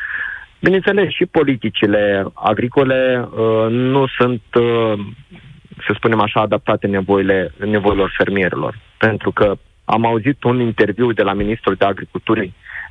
[0.60, 4.98] Bineînțeles, și politicile agricole uh, nu sunt, uh,
[5.86, 8.78] să spunem așa, adaptate nevoile, nevoilor fermierilor.
[8.98, 12.42] Pentru că am auzit un interviu de la Ministrul de Agricultură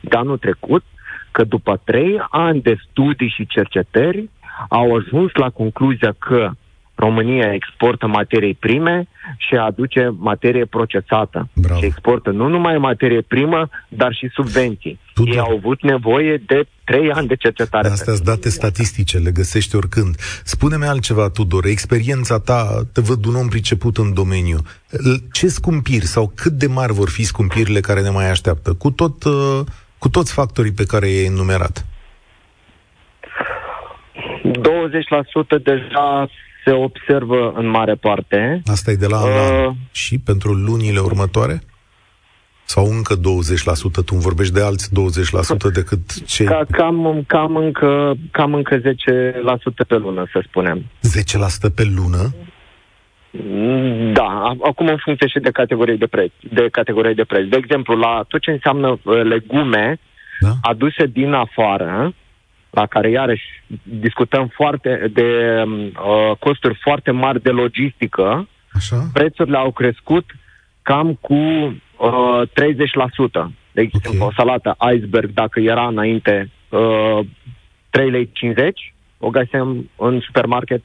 [0.02, 0.84] de anul trecut
[1.32, 4.30] că după trei ani de studii și cercetări
[4.70, 6.52] au ajuns la concluzia că
[6.96, 11.50] România exportă materii prime și aduce materie procesată.
[11.54, 11.80] Bravo.
[11.80, 15.00] Și exportă nu numai materie primă, dar și subvenții.
[15.14, 15.34] Tudor.
[15.34, 17.88] Ei au avut nevoie de trei ani de cercetare.
[17.88, 20.16] Astea sunt date statistice, le găsești oricând.
[20.44, 24.58] Spune-mi altceva, Tudor, experiența ta, te văd un om priceput în domeniu.
[25.32, 28.74] Ce scumpiri sau cât de mari vor fi scumpirile care ne mai așteaptă?
[28.74, 29.60] Cu, tot, uh,
[29.98, 31.86] cu toți factorii pe care i-ai enumerat.
[34.46, 36.30] 20% deja
[36.66, 38.62] se observă în mare parte.
[38.66, 41.62] Asta e de la uh, Și pentru lunile următoare?
[42.64, 43.20] Sau încă 20%?
[44.06, 46.46] Tu vorbești de alți 20% decât cei...
[46.46, 48.84] Ca, cam, cam, încă, cam încă 10%
[49.88, 50.84] pe lună, să spunem.
[51.70, 52.36] 10% pe lună?
[54.14, 56.32] Da, acum în funcție și de categorii de preț.
[56.52, 57.48] De categorii de preț.
[57.48, 60.00] De exemplu, la tot ce înseamnă uh, legume
[60.40, 60.52] da?
[60.62, 62.14] aduse din afară,
[62.76, 63.44] la care iarăși
[63.84, 69.10] discutăm foarte de uh, costuri foarte mari de logistică, Așa?
[69.14, 70.26] prețurile au crescut
[70.82, 72.42] cam cu uh,
[73.46, 73.48] 30%.
[73.72, 74.28] De exemplu, Ok.
[74.28, 77.20] o salată iceberg, dacă era înainte uh,
[77.90, 80.84] 3 lei 50, o găseam în supermarket,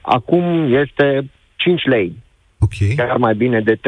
[0.00, 2.16] acum este 5 lei,
[2.58, 2.94] Ok.
[2.96, 3.78] chiar mai bine de 30%.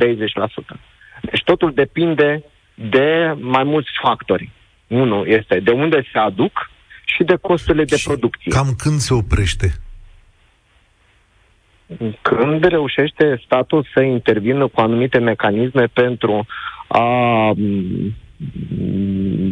[1.23, 4.51] Deci totul depinde de mai mulți factori.
[4.87, 6.71] Unul este de unde se aduc
[7.07, 8.51] și de costurile de Și producție.
[8.51, 9.73] Cam când se oprește?
[12.23, 16.47] Când reușește statul să intervină cu anumite mecanisme pentru
[16.89, 18.15] a, m,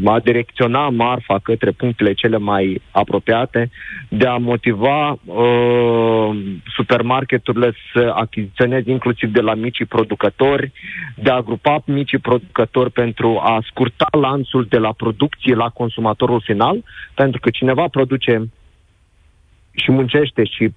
[0.05, 3.71] a direcționa marfa către punctele cele mai apropiate,
[4.09, 6.31] de a motiva uh,
[6.77, 10.73] supermarketurile să achiziționeze inclusiv de la micii producători,
[11.17, 16.85] de a grupa micii producători pentru a scurta lanțul de la producție la consumatorul final,
[17.15, 18.51] pentru că cineva produce
[19.73, 20.69] și muncește și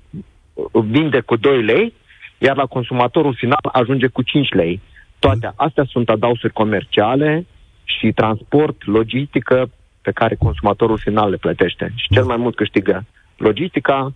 [0.53, 1.93] uh, vinde cu 2 lei,
[2.37, 4.81] iar la consumatorul final ajunge cu 5 lei.
[5.19, 7.45] Toate astea sunt adausuri comerciale
[7.87, 9.69] și transport, logistică
[10.01, 11.91] pe care consumatorul final le plătește.
[11.95, 13.05] Și cel mai mult câștigă
[13.37, 14.13] logistica,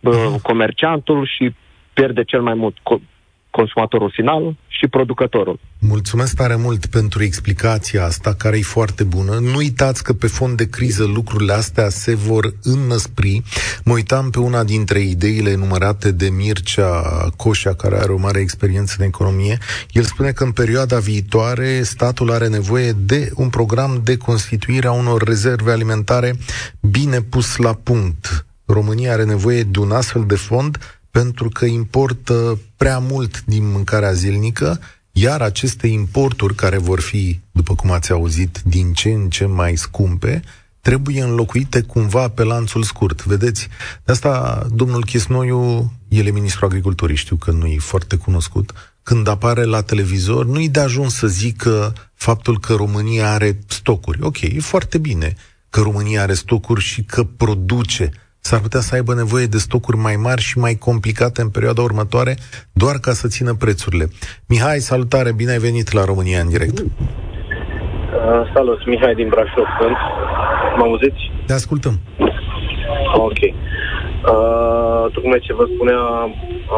[0.00, 1.54] bă, comerciantul și
[1.92, 3.11] pierde cel mai mult co-
[3.52, 5.58] consumatorul final și producătorul.
[5.78, 9.38] Mulțumesc tare mult pentru explicația asta, care e foarte bună.
[9.38, 13.42] Nu uitați că pe fond de criză lucrurile astea se vor înnăspri.
[13.84, 17.02] Mă uitam pe una dintre ideile enumerate de Mircea
[17.36, 19.58] Coșa, care are o mare experiență în economie.
[19.90, 24.92] El spune că în perioada viitoare statul are nevoie de un program de constituire a
[24.92, 26.34] unor rezerve alimentare
[26.80, 28.46] bine pus la punct.
[28.64, 34.12] România are nevoie de un astfel de fond pentru că importă prea mult din mâncarea
[34.12, 34.80] zilnică,
[35.12, 39.76] iar aceste importuri, care vor fi, după cum ați auzit, din ce în ce mai
[39.76, 40.42] scumpe,
[40.80, 43.24] trebuie înlocuite cumva pe lanțul scurt.
[43.24, 43.68] Vedeți,
[44.04, 48.72] de asta domnul Chisnoiu, el e ministrul agriculturii, știu că nu e foarte cunoscut,
[49.02, 54.22] când apare la televizor, nu-i de ajuns să zică faptul că România are stocuri.
[54.22, 55.34] Ok, e foarte bine
[55.70, 58.10] că România are stocuri și că produce
[58.48, 62.34] s-ar putea să aibă nevoie de stocuri mai mari și mai complicate în perioada următoare,
[62.72, 64.06] doar ca să țină prețurile.
[64.48, 66.78] Mihai, salutare, bine ai venit la România în direct.
[66.78, 66.86] Uh,
[68.54, 69.96] salut, Mihai din Brașov sunt.
[70.76, 71.22] Mă auziți?
[71.46, 71.94] Te ascultăm.
[73.14, 73.40] Ok.
[73.42, 76.00] Uh, tocmai ce vă spunea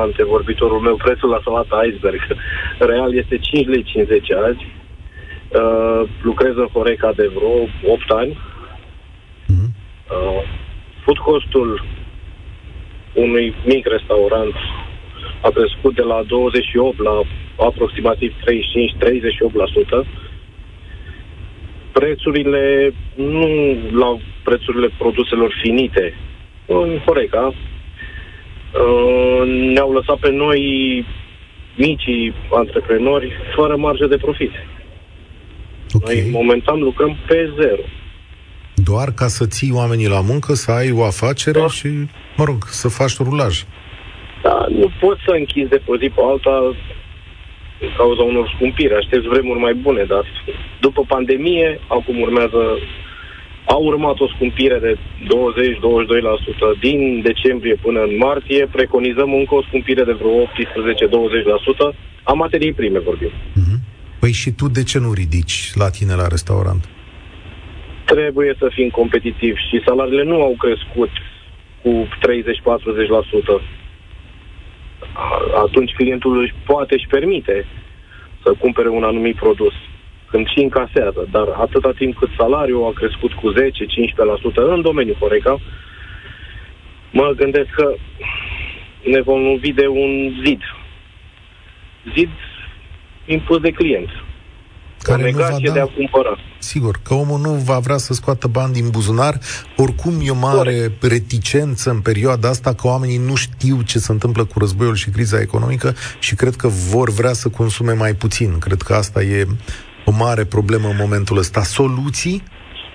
[0.04, 2.20] antevorbitorul meu, prețul la salata iceberg
[2.90, 4.62] real este 5 lei 50 azi.
[5.60, 7.54] Uh, lucrez în Horeca de vreo
[7.92, 8.38] 8 ani.
[9.46, 9.68] Mhm.
[10.10, 10.42] Uh,
[11.04, 11.84] food costul
[13.14, 14.54] unui mic restaurant
[15.40, 17.20] a crescut de la 28 la
[17.56, 18.32] aproximativ
[20.04, 20.06] 35-38%.
[21.92, 26.14] Prețurile, nu la prețurile produselor finite,
[26.66, 30.60] în Horeca, uh, ne-au lăsat pe noi
[31.76, 34.52] micii antreprenori fără marjă de profit.
[35.92, 36.04] Ok.
[36.04, 37.82] Noi momentan lucrăm pe zero.
[38.74, 41.68] Doar ca să ții oamenii la muncă, să ai o afacere Da.
[41.68, 41.88] și,
[42.36, 43.64] mă rog, să faci rulaj.
[44.42, 46.74] Da, nu poți să închizi de pe o zi pe alta
[47.80, 48.94] din cauza unor scumpiri.
[48.94, 50.24] Aștepți vremuri mai bune, dar
[50.80, 52.60] după pandemie, acum urmează
[53.66, 58.68] a urmat o scumpire de 20-22% din decembrie până în martie.
[58.72, 63.30] Preconizăm încă o scumpire de vreo 18-20% a materiei prime, vorbim.
[63.52, 63.80] Mhm.
[64.20, 66.88] Păi și tu de ce nu ridici la tine la restaurant?
[68.04, 71.10] Trebuie să fim competitivi și salariile nu au crescut
[71.82, 73.62] cu 30-40%.
[75.12, 77.66] A- Atunci clientul își poate și permite
[78.42, 79.72] să cumpere un anumit produs
[80.30, 83.54] când și încasează, dar atâta timp cât salariul a crescut cu 10-15%
[84.54, 85.60] în domeniul Horeca,
[87.10, 87.94] mă gândesc că
[89.04, 90.60] ne vom lovi de un zid.
[92.14, 92.28] Zid
[93.26, 94.23] impus de client.
[95.04, 96.38] Care o nu va negație da- de a cumpăra.
[96.58, 99.38] Sigur, că omul nu va vrea să scoată bani din buzunar,
[99.76, 104.44] oricum e o mare reticență în perioada asta că oamenii nu știu ce se întâmplă
[104.44, 108.58] cu războiul și criza economică și cred că vor vrea să consume mai puțin.
[108.58, 109.46] Cred că asta e
[110.04, 111.62] o mare problemă în momentul ăsta.
[111.62, 112.42] Soluții?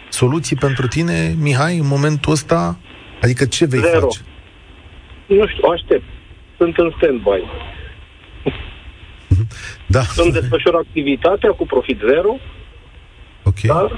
[0.10, 2.78] Soluții pentru tine, Mihai, în momentul ăsta?
[3.22, 3.99] Adică ce vei Zero.
[3.99, 4.20] face?
[5.26, 6.03] Nu știu, aștept.
[6.57, 7.41] Sunt în stand-by.
[9.87, 12.37] Da, Îmi desfășor activitatea cu profit zero,
[13.43, 13.59] ok.
[13.61, 13.91] dar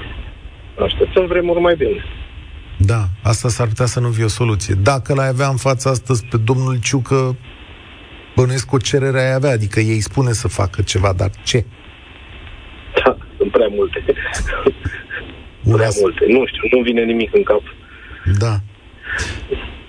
[0.84, 2.04] așteptăm vremuri mai bine.
[2.76, 4.74] Da, asta s-ar putea să nu fie o soluție.
[4.74, 7.36] Dacă l-ai avea în fața astăzi pe domnul Ciucă,
[8.36, 11.64] bănuiesc că o cerere ai avea, adică ei spune să facă ceva, dar ce?
[13.04, 14.04] Da, sunt prea multe.
[15.62, 16.24] Un prea as- multe.
[16.28, 17.62] Nu știu, nu vine nimic în cap.
[18.38, 18.54] Da.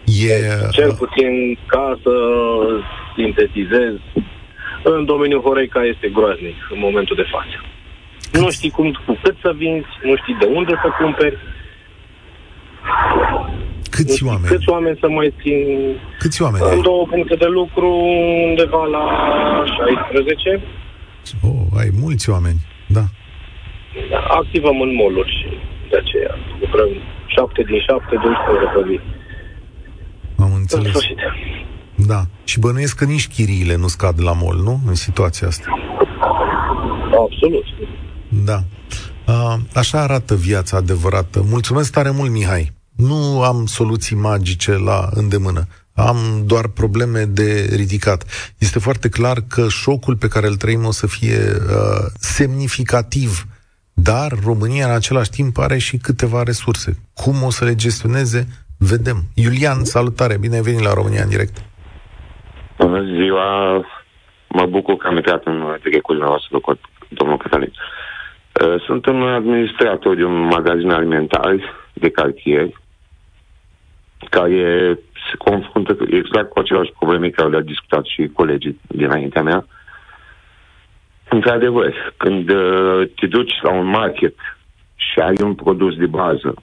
[0.06, 0.34] E...
[0.72, 2.12] Cel puțin ca să
[3.16, 3.94] sintetizez,
[4.84, 7.58] în domeniul Horeca este groaznic în momentul de față.
[8.32, 8.42] Cât?
[8.42, 11.38] Nu știi cum, cu cât să vinzi, nu știi de unde să cumperi.
[13.90, 14.48] Câți oameni?
[14.48, 15.58] Câți oameni să mai țin?
[16.20, 16.64] Câți oameni?
[16.72, 17.88] În două puncte de lucru,
[18.50, 19.06] undeva la
[20.12, 20.62] 16.
[21.42, 23.04] Oh, ai mulți oameni, da.
[24.10, 25.48] da activăm în moluri și
[25.90, 26.90] de aceea lucrăm
[27.26, 28.98] 7 din 7, 12 ore pe zi.
[30.44, 30.94] Am înțeles.
[32.08, 32.26] Da.
[32.44, 34.80] Și bănuiesc că nici chiriile nu scad la mol, nu?
[34.88, 35.66] În situația asta.
[37.06, 37.64] Absolut.
[38.46, 38.64] Da.
[39.26, 41.46] A, așa arată viața adevărată.
[41.50, 42.72] Mulțumesc tare mult, Mihai.
[42.96, 45.68] Nu am soluții magice la îndemână.
[45.94, 48.24] Am doar probleme de ridicat.
[48.58, 53.48] Este foarte clar că șocul pe care îl trăim o să fie uh, semnificativ,
[53.94, 56.98] dar România în același timp are și câteva resurse.
[57.14, 58.48] Cum o să le gestioneze,
[58.78, 59.24] vedem.
[59.34, 61.58] Iulian, salutare, bine ai venit la România în direct.
[62.78, 63.76] Bună ziua,
[64.48, 66.60] mă bucur că am intrat în directul dumneavoastră,
[67.08, 67.74] domnul Cătălin.
[68.62, 71.56] Uh, sunt un administrator de un magazin alimentar
[71.94, 72.70] de cartier
[74.30, 75.00] care
[75.30, 79.66] se confruntă exact cu aceleași probleme care le-au discutat și colegii dinaintea mea.
[81.30, 84.36] Într-adevăr, când uh, te duci la un market
[84.96, 86.54] și ai un produs de bază,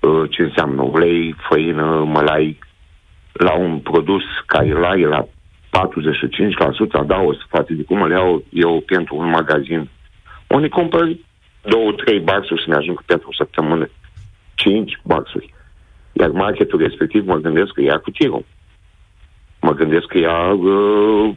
[0.00, 2.58] uh, ce înseamnă ulei, făină, mălai,
[3.34, 5.26] la un produs care îl ai la 45%
[6.92, 9.88] adaos față de cum îl iau eu pentru un magazin,
[10.46, 11.16] unde cumpăr
[11.62, 13.88] două, trei baxuri să ne ajungă pentru o săptămână,
[14.54, 15.54] cinci baxuri.
[16.12, 18.44] Iar marketul respectiv mă gândesc că ia cu tirul.
[19.60, 21.34] Mă gândesc că ia uh,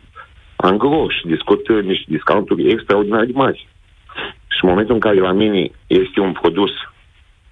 [0.55, 3.67] angro și discut uh, niște discounturi extraordinar de mari.
[4.47, 6.71] Și în momentul în care la mine este un produs,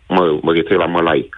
[0.08, 1.30] mă, mă refer la mălai,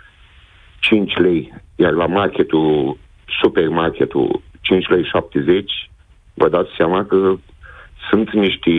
[0.79, 2.97] 5 lei, iar la marketul,
[3.41, 5.71] supermarketul, 5 lei 70,
[6.33, 7.35] vă dați seama că
[8.09, 8.71] sunt niște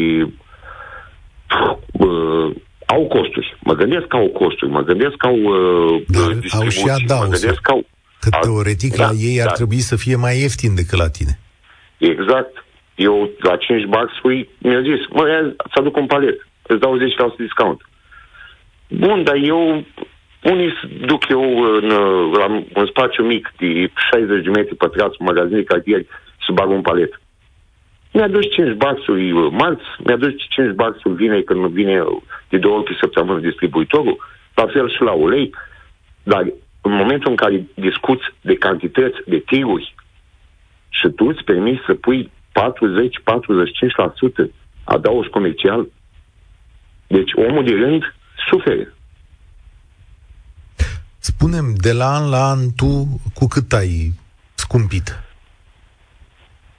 [1.93, 2.51] uh,
[2.87, 3.57] au costuri.
[3.61, 6.21] Mă gândesc că au costuri, mă gândesc că au uh, da,
[6.59, 7.21] au și adaus.
[7.21, 7.87] Mă gândesc că au...
[8.21, 9.53] Că teoretic da, la ei ar da.
[9.53, 11.39] trebui să fie mai ieftin decât la tine.
[11.99, 12.65] Exact.
[12.95, 17.01] Eu la 5 baxuri mi-a zis, mă, să aduc un palet, îți dau 10%
[17.39, 17.81] discount.
[18.89, 19.85] Bun, dar eu
[20.43, 20.73] unii
[21.07, 21.87] duc eu în,
[22.33, 26.03] la un spațiu mic de 60 de metri pătrați, un magazin de cartier,
[26.47, 27.21] să bag un palet.
[28.13, 32.05] Mi-a dus 5 baxuri marți, mi-a dus 5 baxuri vineri când vine
[32.49, 35.55] de două ori pe săptămână distribuitorul, la fel și la ulei,
[36.23, 36.43] dar
[36.81, 39.95] în momentul în care discuți de cantități de tiruri
[40.89, 42.33] și tu îți permiți să pui 40-45%
[44.85, 45.87] adaos comercial,
[47.07, 48.15] deci omul de rând
[48.51, 48.93] suferă.
[51.19, 54.13] Spunem, de la an la an, tu cu cât ai
[54.55, 55.23] scumpit?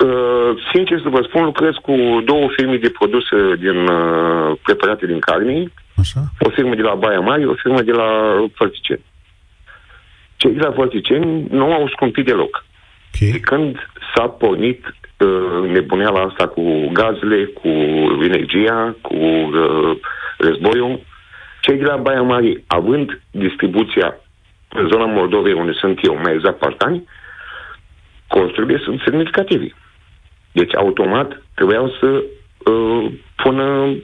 [0.06, 5.20] Uh, sincer să vă spun, lucrez cu două firme de produse din uh, preparate din
[5.20, 5.72] carne.
[5.96, 6.20] Așa.
[6.40, 8.10] O firmă de la Baia Mare, o firmă de la
[8.54, 9.06] Fărticeni.
[10.36, 12.66] Cei de la Fărticeni nu au scumpit deloc.
[13.16, 13.32] Okay.
[13.32, 13.76] De când
[14.16, 17.68] s-a pornit uh, nebuneala asta cu gazele, cu
[18.24, 19.98] energia, cu uh,
[20.38, 21.02] războiul,
[21.62, 24.20] cei de la Baia Mare, având distribuția
[24.70, 27.08] în zona Moldovei, unde sunt eu, mai exact Partani,
[28.28, 29.74] costurile sunt semnificative.
[30.52, 32.24] Deci, automat, trebuiau să
[32.72, 33.96] uh, pună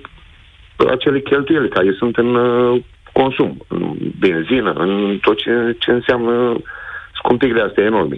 [0.90, 6.62] acele cheltuieli care sunt în uh, consum, în benzină, în tot ce, ce înseamnă
[7.14, 8.18] scumpirile astea enorme.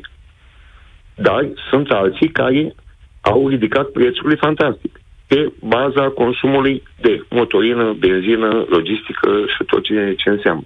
[1.15, 2.75] Dar sunt alții care
[3.21, 10.29] au ridicat prețurile fantastic pe baza consumului de motorină, benzină, logistică și tot ce, ce
[10.29, 10.63] înseamnă.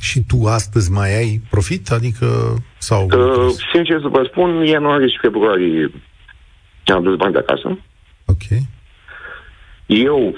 [0.00, 1.90] Și tu astăzi mai ai profit?
[1.90, 2.26] Adică,
[2.78, 3.04] sau...
[3.04, 5.90] Uh, sincer să vă spun, ianuarie și februarie
[6.92, 7.78] am dus bani de acasă.
[8.26, 8.44] Ok.
[9.86, 10.34] Eu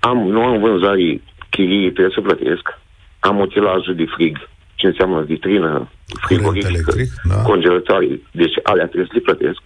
[0.00, 2.78] am, nu am vânzare chirii, trebuie să plătesc.
[3.18, 4.36] Am utilajul de frig,
[4.74, 5.90] ce înseamnă vitrină,
[6.20, 6.92] frigorifică,
[7.28, 7.42] da.
[7.42, 9.60] congelatoare, deci alea trebuie să le plătesc.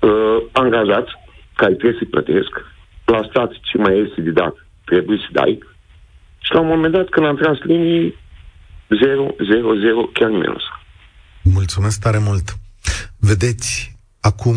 [0.00, 1.12] Uh, angajați,
[1.54, 2.50] care trebuie să-i plătesc,
[3.04, 5.58] la stat ce mai este de dat, trebuie să dai,
[6.48, 8.14] și la un moment dat, când am tras linii,
[9.02, 10.62] 0, 0, 0, chiar minus.
[11.42, 12.58] Mulțumesc tare mult.
[13.18, 14.56] Vedeți, acum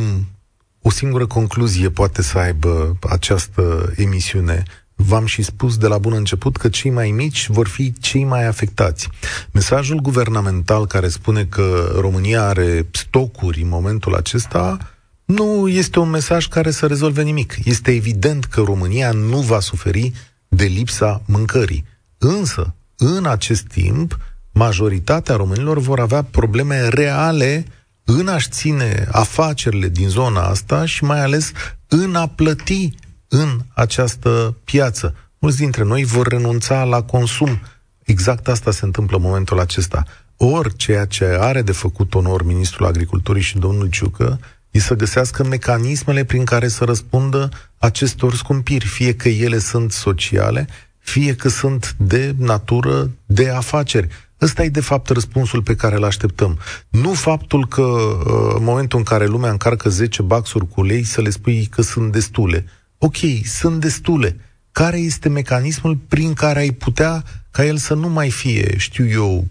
[0.81, 4.63] o singură concluzie poate să aibă această emisiune.
[4.95, 8.45] V-am și spus de la bun început că cei mai mici vor fi cei mai
[8.45, 9.09] afectați.
[9.53, 14.77] Mesajul guvernamental care spune că România are stocuri în momentul acesta
[15.25, 17.55] nu este un mesaj care să rezolve nimic.
[17.63, 20.11] Este evident că România nu va suferi
[20.55, 21.85] de lipsa mâncării.
[22.17, 24.17] Însă, în acest timp,
[24.51, 27.65] majoritatea românilor vor avea probleme reale
[28.03, 31.51] în a-și ține afacerile din zona asta și mai ales
[31.87, 32.89] în a plăti
[33.27, 35.15] în această piață.
[35.39, 37.59] Mulți dintre noi vor renunța la consum.
[38.03, 40.03] Exact asta se întâmplă în momentul acesta.
[40.37, 44.39] Ori ceea ce are de făcut onor Ministrul Agriculturii și domnul Ciucă
[44.71, 50.67] e să găsească mecanismele prin care să răspundă acestor scumpiri, fie că ele sunt sociale,
[50.99, 54.07] fie că sunt de natură de afaceri.
[54.41, 56.59] Ăsta e de fapt răspunsul pe care îl așteptăm.
[56.89, 61.21] Nu faptul că uh, în momentul în care lumea încarcă 10 baxuri cu lei să
[61.21, 62.65] le spui că sunt destule.
[62.97, 64.37] Ok, sunt destule.
[64.71, 69.45] Care este mecanismul prin care ai putea ca el să nu mai fie, știu eu,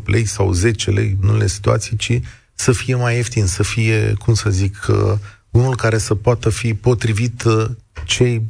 [0.00, 2.20] 7-8 lei sau 10 lei în unele situații, ci
[2.62, 5.12] să fie mai ieftin, să fie, cum să zic, uh,
[5.50, 7.64] unul care să poată fi potrivit uh,
[8.04, 8.44] cei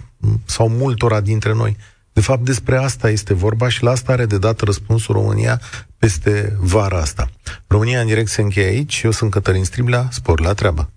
[0.44, 1.76] sau multora dintre noi.
[2.12, 5.60] De fapt, despre asta este vorba și la asta are de dat răspunsul România
[5.98, 7.30] peste vara asta.
[7.66, 9.00] România în direct se încheie aici.
[9.04, 10.08] Eu sunt Cătălin Striblea.
[10.10, 10.90] Spor la treabă.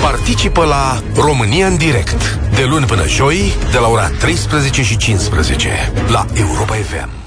[0.00, 5.92] Participă la România în direct de luni până joi de la ora 13 și 15
[6.08, 7.23] la Europa FM.